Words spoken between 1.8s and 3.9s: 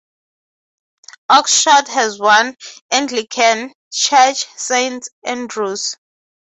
has one, Anglican,